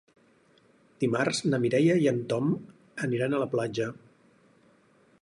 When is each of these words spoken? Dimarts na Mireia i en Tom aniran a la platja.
Dimarts 1.03 1.41
na 1.51 1.59
Mireia 1.67 1.99
i 2.05 2.09
en 2.13 2.19
Tom 2.33 2.51
aniran 3.09 3.37
a 3.37 3.43
la 3.45 3.51
platja. 3.57 3.91